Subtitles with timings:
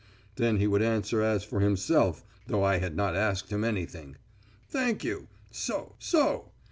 [0.35, 4.15] Then he would answer as for himself, though I had not asked him anything:
[4.67, 5.27] "Thank you.
[5.51, 6.53] So so.